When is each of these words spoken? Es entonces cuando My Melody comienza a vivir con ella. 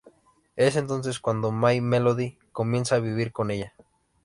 Es 0.55 0.77
entonces 0.77 1.19
cuando 1.19 1.51
My 1.51 1.79
Melody 1.79 2.35
comienza 2.51 2.95
a 2.95 2.99
vivir 3.01 3.31
con 3.31 3.51
ella. 3.51 3.75